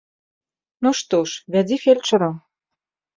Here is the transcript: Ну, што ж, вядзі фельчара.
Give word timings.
Ну, 0.87 0.91
што 0.99 1.19
ж, 1.31 1.43
вядзі 1.57 1.77
фельчара. 1.83 2.31